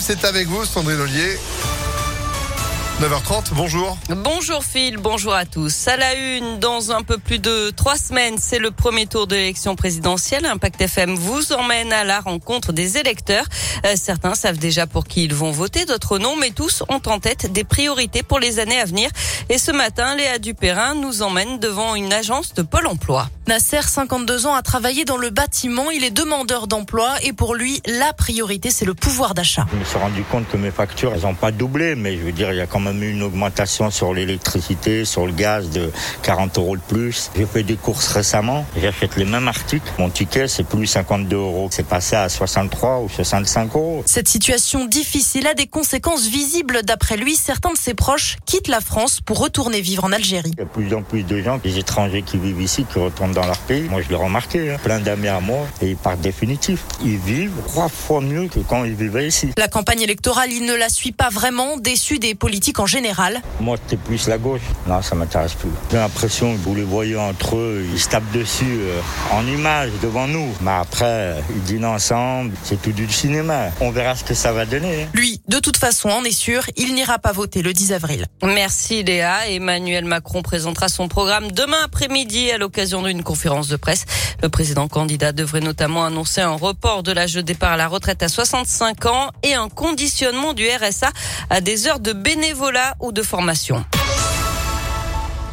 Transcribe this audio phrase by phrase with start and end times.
[0.00, 1.38] c'est avec vous, Sandrine Ollier.
[3.00, 3.96] 9h30, bonjour.
[4.08, 5.86] Bonjour Phil, bonjour à tous.
[5.88, 9.36] À la une, dans un peu plus de trois semaines, c'est le premier tour de
[9.36, 10.46] l'élection présidentielle.
[10.46, 13.44] Impact FM vous emmène à la rencontre des électeurs.
[13.86, 17.20] Euh, certains savent déjà pour qui ils vont voter, d'autres non, mais tous ont en
[17.20, 19.10] tête des priorités pour les années à venir.
[19.48, 23.28] Et ce matin, Léa Dupérin nous emmène devant une agence de Pôle emploi.
[23.48, 25.90] Nasser, 52 ans, a travaillé dans le bâtiment.
[25.90, 29.66] Il est demandeur d'emploi et pour lui, la priorité, c'est le pouvoir d'achat.
[29.72, 32.32] Je me suis rendu compte que mes factures, elles n'ont pas doublé, mais je veux
[32.32, 35.90] dire, il y a quand même eu une augmentation sur l'électricité, sur le gaz de
[36.24, 37.30] 40 euros de plus.
[37.34, 39.90] J'ai fait des courses récemment, j'achète les mêmes articles.
[39.98, 41.68] Mon ticket, c'est plus 52 euros.
[41.70, 44.02] C'est passé à 63 ou 65 euros.
[44.04, 46.82] Cette situation difficile a des conséquences visibles.
[46.82, 50.52] D'après lui, certains de ses proches quittent la France pour retourner vivre en Algérie.
[50.52, 52.98] Il y a de plus en plus de gens, des étrangers qui vivent ici, qui
[52.98, 53.88] retournent dans leur pays.
[53.88, 54.72] Moi, je l'ai remarqué.
[54.72, 54.76] Hein.
[54.82, 56.80] Plein d'amis à moi et partent définitif.
[57.04, 59.50] Ils vivent trois fois mieux que quand ils vivaient ici.
[59.56, 61.76] La campagne électorale, il ne la suit pas vraiment.
[61.76, 63.40] Déçu des politiques en général.
[63.60, 64.60] Moi, c'était plus la gauche.
[64.86, 65.70] Non, ça m'intéresse plus.
[65.90, 69.00] J'ai l'impression que vous les voyez entre eux, ils se tapent dessus euh,
[69.32, 70.48] en image devant nous.
[70.60, 73.68] Mais après, ils dînent ensemble, c'est tout du cinéma.
[73.80, 75.02] On verra ce que ça va donner.
[75.04, 75.08] Hein.
[75.14, 78.26] Lui, de toute façon, on est sûr, il n'ira pas voter le 10 avril.
[78.42, 79.48] Merci Léa.
[79.48, 84.04] Emmanuel Macron présentera son programme demain après-midi à l'occasion d'une conférence de presse.
[84.42, 88.22] Le président candidat devrait notamment annoncer un report de l'âge de départ à la retraite
[88.22, 91.10] à 65 ans et un conditionnement du RSA
[91.50, 93.84] à des heures de bénévolat ou de formation.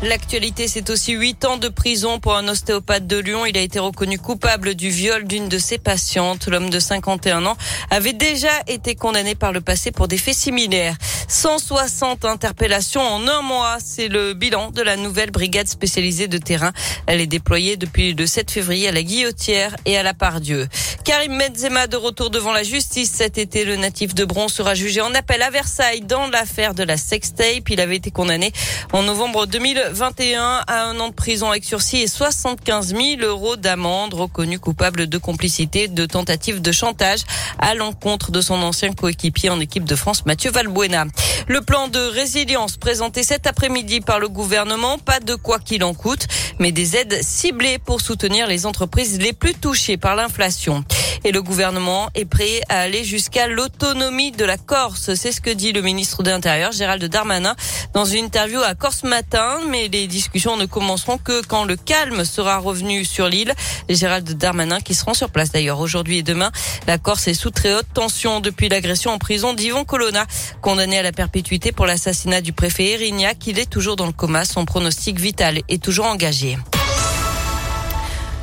[0.00, 3.46] L'actualité, c'est aussi huit ans de prison pour un ostéopathe de Lyon.
[3.46, 6.46] Il a été reconnu coupable du viol d'une de ses patientes.
[6.46, 7.56] L'homme de 51 ans
[7.90, 10.96] avait déjà été condamné par le passé pour des faits similaires.
[11.26, 13.78] 160 interpellations en un mois.
[13.84, 16.72] C'est le bilan de la nouvelle brigade spécialisée de terrain.
[17.08, 20.68] Elle est déployée depuis le 7 février à la Guillotière et à la Pardieu.
[21.04, 23.64] Karim Benzema de retour devant la justice cet été.
[23.64, 27.68] Le natif de Bron sera jugé en appel à Versailles dans l'affaire de la sextape.
[27.68, 28.52] Il avait été condamné
[28.92, 29.46] en novembre
[29.88, 35.06] 2021 à un an de prison avec sursis et 75 000 euros d'amende, reconnu coupable
[35.06, 37.20] de complicité, de tentative de chantage
[37.58, 41.06] à l'encontre de son ancien coéquipier en équipe de France, Mathieu Valbuena.
[41.46, 45.94] Le plan de résilience présenté cet après-midi par le gouvernement, pas de quoi qu'il en
[45.94, 46.26] coûte,
[46.58, 50.84] mais des aides ciblées pour soutenir les entreprises les plus touchées par l'inflation.
[51.24, 55.14] Et le gouvernement est prêt à aller jusqu'à l'autonomie de la Corse.
[55.14, 57.54] C'est ce que dit le ministre de l'Intérieur, Gérald Darmanin,
[57.94, 59.58] dans une interview à Corse Matin.
[59.68, 63.54] Mais les discussions ne commenceront que quand le calme sera revenu sur l'île.
[63.88, 66.50] Gérald Darmanin qui seront sur place d'ailleurs aujourd'hui et demain.
[66.86, 70.26] La Corse est sous très haute tension depuis l'agression en prison d'Yvon Colonna,
[70.62, 73.46] condamné à la perpétuité pour l'assassinat du préfet Erignac.
[73.46, 74.44] Il est toujours dans le coma.
[74.44, 76.56] Son pronostic vital est toujours engagé.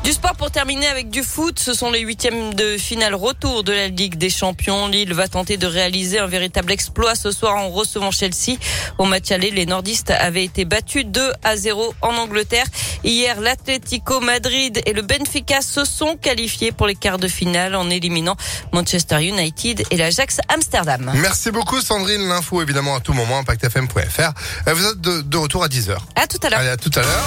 [0.05, 1.57] Du sport pour terminer avec du foot.
[1.57, 4.87] Ce sont les huitièmes de finale retour de la Ligue des Champions.
[4.87, 8.59] Lille va tenter de réaliser un véritable exploit ce soir en recevant Chelsea.
[8.99, 12.67] Au match aller, les nordistes avaient été battus 2 à 0 en Angleterre.
[13.03, 17.89] Hier, l'Atlético Madrid et le Benfica se sont qualifiés pour les quarts de finale en
[17.89, 18.35] éliminant
[18.73, 21.13] Manchester United et l'Ajax Amsterdam.
[21.15, 22.27] Merci beaucoup Sandrine.
[22.27, 24.33] L'info évidemment à tout moment, impactfm.fr.
[24.71, 25.97] Vous êtes de, retour à 10h.
[26.15, 26.59] À tout à l'heure.
[26.59, 27.23] Allez, à tout à l'heure.